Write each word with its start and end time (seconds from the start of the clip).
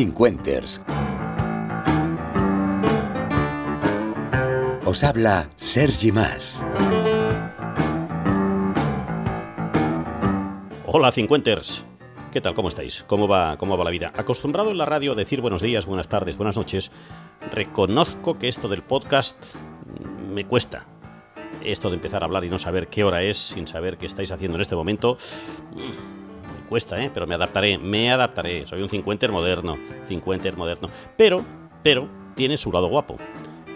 Cincuenters. 0.00 0.82
Os 4.86 5.04
habla 5.04 5.46
Sergi 5.56 6.10
Más. 6.10 6.64
Hola, 10.86 11.12
Cincuenters. 11.12 11.84
¿Qué 12.32 12.40
tal? 12.40 12.54
¿Cómo 12.54 12.68
estáis? 12.68 13.04
¿Cómo 13.06 13.28
va, 13.28 13.58
¿Cómo 13.58 13.76
va 13.76 13.84
la 13.84 13.90
vida? 13.90 14.10
Acostumbrado 14.16 14.70
en 14.70 14.78
la 14.78 14.86
radio 14.86 15.12
a 15.12 15.16
decir 15.16 15.42
buenos 15.42 15.60
días, 15.60 15.84
buenas 15.84 16.08
tardes, 16.08 16.38
buenas 16.38 16.56
noches, 16.56 16.90
reconozco 17.52 18.38
que 18.38 18.48
esto 18.48 18.68
del 18.68 18.82
podcast 18.82 19.54
me 20.32 20.46
cuesta. 20.46 20.86
Esto 21.62 21.90
de 21.90 21.96
empezar 21.96 22.22
a 22.22 22.24
hablar 22.24 22.46
y 22.46 22.48
no 22.48 22.58
saber 22.58 22.88
qué 22.88 23.04
hora 23.04 23.22
es, 23.22 23.36
sin 23.36 23.68
saber 23.68 23.98
qué 23.98 24.06
estáis 24.06 24.32
haciendo 24.32 24.56
en 24.56 24.62
este 24.62 24.76
momento, 24.76 25.18
me 25.74 26.09
cuesta, 26.70 27.02
¿eh? 27.04 27.10
Pero 27.12 27.26
me 27.26 27.34
adaptaré, 27.34 27.76
me 27.76 28.12
adaptaré. 28.12 28.64
Soy 28.64 28.80
un 28.80 28.88
cincuenter 28.88 29.32
moderno, 29.32 29.76
cincuenter 30.06 30.56
moderno. 30.56 30.88
Pero, 31.16 31.44
pero, 31.82 32.08
tiene 32.36 32.56
su 32.56 32.70
lado 32.70 32.86
guapo. 32.86 33.18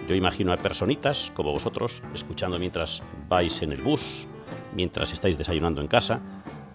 Yo 0.09 0.15
imagino 0.15 0.53
a 0.53 0.57
personitas 0.57 1.33
como 1.35 1.51
vosotros, 1.51 2.03
escuchando 2.15 2.59
mientras 2.59 3.03
vais 3.29 3.61
en 3.63 3.73
el 3.73 3.83
bus, 3.83 4.29
mientras 4.75 5.13
estáis 5.13 5.37
desayunando 5.37 5.81
en 5.81 5.89
casa, 5.89 6.21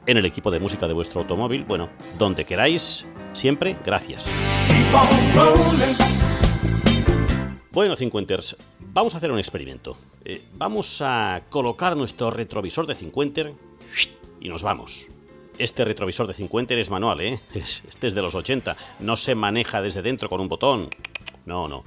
en 0.06 0.18
el 0.18 0.26
equipo 0.26 0.52
de 0.52 0.60
música 0.60 0.88
de 0.88 0.94
vuestro 0.94 1.22
automóvil, 1.22 1.64
bueno, 1.64 1.90
donde 2.18 2.44
queráis, 2.44 3.08
siempre, 3.32 3.78
gracias. 3.86 4.28
Bueno, 7.72 7.96
cincuenters, 7.96 8.58
vamos 8.80 9.14
a 9.14 9.18
hacer 9.20 9.32
un 9.32 9.40
experimento. 9.40 9.96
Eh, 10.26 10.44
vamos 10.56 11.02
a 11.02 11.44
colocar 11.50 11.96
nuestro 11.96 12.30
retrovisor 12.30 12.88
de 12.88 12.96
cincuenter 12.96 13.54
y 14.42 14.50
nos 14.50 14.64
vamos. 14.64 15.08
Este 15.60 15.84
retrovisor 15.84 16.26
de 16.26 16.34
cincuenter 16.34 16.80
es 16.80 16.90
manual, 16.90 17.20
¿eh? 17.20 17.42
este 17.54 18.08
es 18.08 18.16
de 18.16 18.22
los 18.22 18.34
80. 18.34 18.78
No 19.00 19.18
se 19.18 19.36
maneja 19.36 19.82
desde 19.82 20.02
dentro 20.02 20.30
con 20.30 20.40
un 20.40 20.48
botón. 20.48 20.88
No, 21.46 21.68
no. 21.68 21.84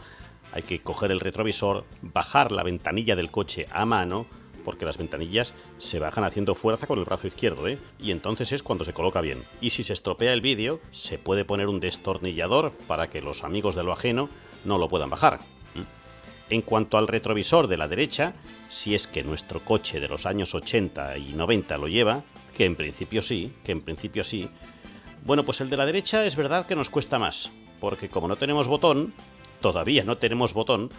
Hay 0.53 0.63
que 0.63 0.83
coger 0.83 1.11
el 1.11 1.21
retrovisor, 1.21 1.87
bajar 2.03 2.53
la 2.53 2.65
ventanilla 2.65 3.17
del 3.17 3.31
coche 3.31 3.67
a 3.73 3.87
mano, 3.87 4.27
porque 4.63 4.85
las 4.85 4.99
ventanillas 4.99 5.55
se 5.79 5.99
bajan 6.01 6.25
haciendo 6.25 6.55
fuerza 6.55 6.87
con 6.87 6.99
el 6.99 7.07
brazo 7.07 7.27
izquierdo, 7.27 7.67
¿eh? 7.67 7.79
Y 7.99 8.11
entonces 8.11 8.53
es 8.53 8.63
cuando 8.63 8.85
se 8.85 8.93
coloca 8.93 9.23
bien. 9.23 9.43
Y 9.63 9.71
si 9.71 9.85
se 9.85 9.95
estropea 9.95 10.35
el 10.35 10.43
vídeo, 10.43 10.79
se 10.91 11.17
puede 11.17 11.47
poner 11.47 11.69
un 11.69 11.81
destornillador 11.81 12.73
para 12.87 13.09
que 13.09 13.23
los 13.23 13.43
amigos 13.43 13.75
de 13.75 13.85
lo 13.85 13.93
ajeno 13.93 14.29
no 14.67 14.77
lo 14.77 14.91
puedan 14.91 15.09
bajar. 15.09 15.41
En 16.53 16.61
cuanto 16.61 16.99
al 16.99 17.09
retrovisor 17.09 17.67
de 17.67 17.79
la 17.79 17.89
derecha, 17.89 18.35
si 18.69 18.95
es 18.95 19.07
que 19.07 19.25
nuestro 19.25 19.65
coche 19.65 20.01
de 20.01 20.09
los 20.09 20.27
años 20.27 20.55
80 20.55 21.17
y 21.17 21.33
90 21.33 21.79
lo 21.79 21.89
lleva, 21.89 22.25
que 22.55 22.67
en 22.67 22.77
principio 22.77 23.23
sí, 23.23 23.55
que 23.65 23.73
en 23.73 23.81
principio 23.81 24.23
sí, 24.23 24.51
bueno, 25.25 25.45
pues 25.47 25.63
el 25.63 25.71
de 25.71 25.79
la 25.79 25.87
derecha 25.87 26.27
es 26.27 26.37
verdad 26.37 26.67
que 26.67 26.77
nos 26.77 26.91
cuesta 26.91 27.19
más, 27.19 27.51
porque 27.81 28.11
como 28.11 28.29
no 28.29 28.37
tenemos 28.37 28.69
botón, 28.69 29.15
todavía 29.63 30.05
no 30.05 30.19
tenemos 30.19 30.53
botón, 30.53 30.91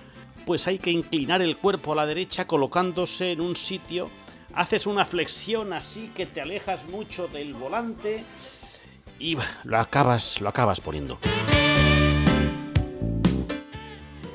pues 0.47 0.67
hay 0.67 0.79
que 0.79 0.89
inclinar 0.89 1.43
el 1.43 1.55
cuerpo 1.55 1.93
a 1.93 1.97
la 1.97 2.07
derecha 2.07 2.47
colocándose 2.47 3.33
en 3.33 3.41
un 3.41 3.55
sitio, 3.55 4.09
haces 4.55 4.87
una 4.87 5.05
flexión 5.05 5.71
así 5.71 6.11
que 6.15 6.25
te 6.25 6.41
alejas 6.41 6.87
mucho 6.87 7.27
del 7.27 7.53
volante 7.53 8.23
y 9.19 9.37
lo 9.65 9.77
acabas, 9.77 10.41
lo 10.41 10.49
acabas 10.49 10.81
poniendo. 10.81 11.19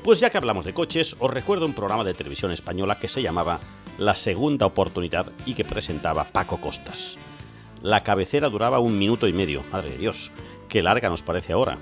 Pues 0.03 0.21
ya 0.21 0.29
que 0.29 0.37
hablamos 0.37 0.63
de 0.63 0.73
coches, 0.73 1.17
os 1.19 1.31
recuerdo 1.31 1.65
un 1.65 1.73
programa 1.73 2.05
de 2.05 2.13
televisión 2.13 2.51
española 2.51 2.99
que 2.99 3.09
se 3.09 3.21
llamaba 3.21 3.59
La 3.97 4.15
Segunda 4.15 4.65
Oportunidad 4.65 5.31
y 5.45 5.53
que 5.53 5.65
presentaba 5.65 6.31
Paco 6.31 6.61
Costas. 6.61 7.17
La 7.81 8.01
cabecera 8.03 8.49
duraba 8.49 8.79
un 8.79 8.97
minuto 8.97 9.27
y 9.27 9.33
medio, 9.33 9.61
madre 9.71 9.91
de 9.91 9.97
Dios, 9.97 10.31
qué 10.69 10.81
larga 10.81 11.09
nos 11.09 11.21
parece 11.21 11.51
ahora, 11.51 11.79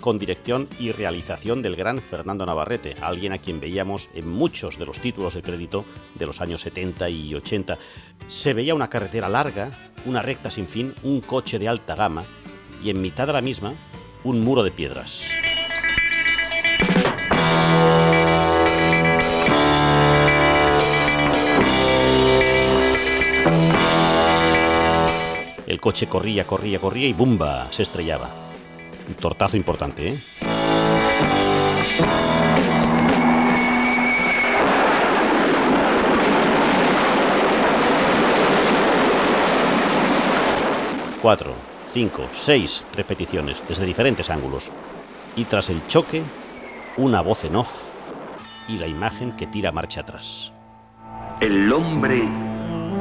con 0.00 0.18
dirección 0.18 0.68
y 0.78 0.92
realización 0.92 1.62
del 1.62 1.76
gran 1.76 2.00
Fernando 2.00 2.44
Navarrete, 2.44 2.96
alguien 3.00 3.32
a 3.32 3.38
quien 3.38 3.58
veíamos 3.58 4.10
en 4.14 4.28
muchos 4.28 4.78
de 4.78 4.84
los 4.84 5.00
títulos 5.00 5.34
de 5.34 5.42
crédito 5.42 5.86
de 6.14 6.26
los 6.26 6.42
años 6.42 6.60
70 6.60 7.08
y 7.08 7.34
80. 7.34 7.78
Se 8.28 8.52
veía 8.52 8.74
una 8.74 8.90
carretera 8.90 9.30
larga, 9.30 9.92
una 10.04 10.20
recta 10.20 10.50
sin 10.50 10.68
fin, 10.68 10.94
un 11.02 11.22
coche 11.22 11.58
de 11.58 11.68
alta 11.68 11.96
gama 11.96 12.24
y 12.84 12.90
en 12.90 13.00
mitad 13.00 13.26
de 13.26 13.32
la 13.32 13.40
misma 13.40 13.74
un 14.24 14.40
muro 14.40 14.62
de 14.62 14.72
piedras. 14.72 15.26
Coche 25.86 26.08
corría, 26.08 26.44
corría, 26.44 26.80
corría 26.80 27.06
y 27.06 27.12
¡bumba! 27.12 27.68
se 27.70 27.84
estrellaba. 27.84 28.28
Un 29.06 29.14
tortazo 29.14 29.56
importante, 29.56 30.08
¿eh? 30.08 30.22
Cuatro, 41.22 41.54
cinco, 41.92 42.28
seis 42.32 42.84
repeticiones 42.92 43.62
desde 43.68 43.86
diferentes 43.86 44.28
ángulos. 44.28 44.72
Y 45.36 45.44
tras 45.44 45.70
el 45.70 45.86
choque, 45.86 46.24
una 46.96 47.20
voz 47.20 47.44
en 47.44 47.54
off 47.54 47.70
y 48.66 48.78
la 48.78 48.88
imagen 48.88 49.36
que 49.36 49.46
tira 49.46 49.70
marcha 49.70 50.00
atrás. 50.00 50.52
El 51.40 51.72
hombre 51.72 52.24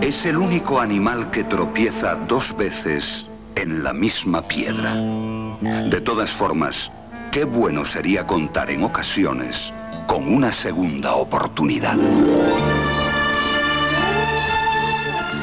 es 0.01 0.25
el 0.25 0.37
único 0.37 0.79
animal 0.79 1.31
que 1.31 1.43
tropieza 1.43 2.15
dos 2.15 2.55
veces 2.55 3.27
en 3.55 3.83
la 3.83 3.93
misma 3.93 4.41
piedra. 4.47 4.95
De 4.95 6.01
todas 6.01 6.29
formas, 6.29 6.91
qué 7.31 7.43
bueno 7.45 7.85
sería 7.85 8.27
contar 8.27 8.69
en 8.69 8.83
ocasiones 8.83 9.73
con 10.07 10.27
una 10.31 10.51
segunda 10.51 11.15
oportunidad. 11.15 11.97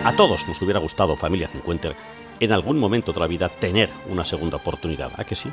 A 0.04 0.12
todos 0.16 0.46
nos 0.48 0.60
hubiera 0.62 0.80
gustado, 0.80 1.16
familia 1.16 1.48
50, 1.48 1.90
en 2.40 2.52
algún 2.52 2.78
momento 2.78 3.12
de 3.12 3.20
la 3.20 3.26
vida 3.26 3.48
tener 3.48 3.90
una 4.08 4.24
segunda 4.24 4.56
oportunidad, 4.56 5.12
¿a 5.16 5.24
que 5.24 5.34
sí? 5.34 5.50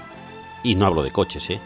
Y 0.64 0.76
no 0.76 0.86
hablo 0.86 1.04
de 1.04 1.12
coches, 1.12 1.50
¿eh? 1.50 1.60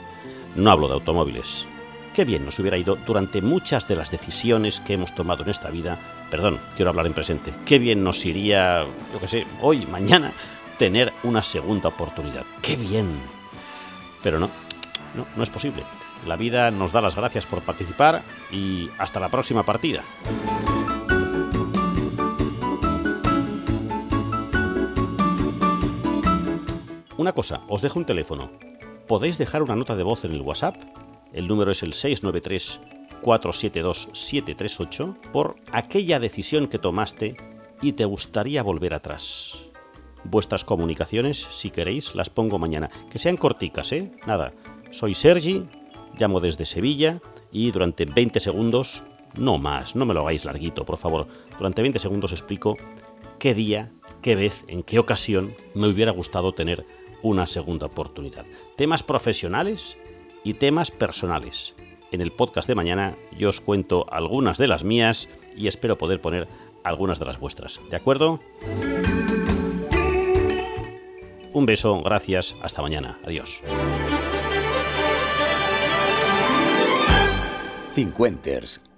No 0.56 0.70
hablo 0.70 0.88
de 0.88 0.96
automóviles. 0.96 1.66
Qué 2.14 2.26
bien 2.26 2.46
nos 2.46 2.60
hubiera 2.60 2.78
ido 2.78 2.96
durante 2.96 3.42
muchas 3.42 3.88
de 3.88 3.96
las 3.96 4.12
decisiones 4.12 4.80
que 4.80 4.94
hemos 4.94 5.16
tomado 5.16 5.44
en 5.44 5.50
esta 5.50 5.72
vida. 5.72 5.98
Perdón, 6.34 6.60
quiero 6.76 6.90
hablar 6.90 7.06
en 7.06 7.14
presente. 7.14 7.52
Qué 7.64 7.78
bien 7.78 8.04
nos 8.04 8.26
iría, 8.26 8.88
yo 9.14 9.20
qué 9.20 9.28
sé, 9.28 9.46
hoy, 9.62 9.86
mañana, 9.86 10.34
tener 10.80 11.14
una 11.22 11.44
segunda 11.44 11.90
oportunidad. 11.90 12.44
Qué 12.60 12.76
bien. 12.76 13.22
Pero 14.24 14.40
no, 14.40 14.50
no, 15.14 15.28
no 15.36 15.44
es 15.44 15.52
posible. 15.52 15.84
La 16.26 16.36
vida 16.36 16.72
nos 16.72 16.92
da 16.92 17.02
las 17.02 17.16
gracias 17.16 17.46
por 17.46 17.62
participar 17.62 18.24
y 18.52 18.90
hasta 18.98 19.20
la 19.20 19.30
próxima 19.30 19.64
partida. 19.64 20.04
Una 27.16 27.34
cosa, 27.34 27.62
os 27.68 27.84
dejo 27.84 28.00
un 28.00 28.06
teléfono. 28.06 28.50
Podéis 29.08 29.38
dejar 29.38 29.62
una 29.62 29.76
nota 29.76 29.96
de 29.96 30.02
voz 30.02 30.26
en 30.26 30.32
el 30.32 30.42
WhatsApp. 30.42 30.78
El 31.32 31.48
número 31.48 31.70
es 31.70 31.84
el 31.84 31.94
693 31.94 32.80
472 33.24 34.10
738 34.14 35.18
por 35.32 35.56
aquella 35.72 36.20
decisión 36.20 36.68
que 36.68 36.78
tomaste 36.78 37.36
y 37.82 37.94
te 37.94 38.06
gustaría 38.06 38.62
volver 38.62 38.94
atrás. 38.94 39.58
Vuestras 40.24 40.64
comunicaciones, 40.64 41.38
si 41.52 41.70
queréis, 41.70 42.16
las 42.16 42.30
pongo 42.30 42.60
mañana. 42.60 42.90
Que 43.10 43.20
sean 43.20 43.38
corticas, 43.38 43.92
¿eh? 43.92 44.12
Nada. 44.26 44.54
Soy 44.92 45.16
Sergi, 45.16 45.66
llamo 46.18 46.40
desde 46.40 46.66
Sevilla 46.66 47.20
y 47.52 47.72
durante 47.72 48.06
20 48.06 48.40
segundos, 48.40 49.04
no 49.36 49.58
más, 49.58 49.96
no 49.96 50.06
me 50.06 50.14
lo 50.14 50.22
hagáis 50.22 50.46
larguito, 50.46 50.86
por 50.86 50.98
favor. 50.98 51.28
Durante 51.58 51.82
20 51.82 52.00
segundos 52.00 52.32
explico 52.32 52.78
qué 53.40 53.54
día, 53.54 53.92
qué 54.22 54.36
vez, 54.36 54.64
en 54.68 54.84
qué 54.84 55.00
ocasión 55.00 55.56
me 55.74 55.88
hubiera 55.88 56.12
gustado 56.12 56.54
tener 56.54 56.86
una 57.22 57.48
segunda 57.48 57.88
oportunidad. 57.88 58.46
Temas 58.78 59.04
profesionales 59.04 59.98
y 60.44 60.54
temas 60.54 60.92
personales. 60.92 61.74
En 62.14 62.22
el 62.22 62.32
podcast 62.32 62.68
de 62.68 62.76
mañana 62.76 63.18
yo 63.36 63.50
os 63.50 63.60
cuento 63.60 64.06
algunas 64.12 64.60
de 64.60 64.68
las 64.68 64.84
mías 64.84 65.30
y 65.58 65.66
espero 65.66 65.98
poder 65.98 66.22
poner 66.22 66.48
algunas 66.84 67.18
de 67.18 67.26
las 67.26 67.40
vuestras. 67.40 67.82
¿De 67.90 67.96
acuerdo? 67.96 68.40
Un 71.54 71.66
beso, 71.66 72.04
gracias, 72.04 72.56
hasta 72.62 72.84
mañana. 72.84 73.20
Adiós. 73.26 73.64
Cincuenters 77.94 78.93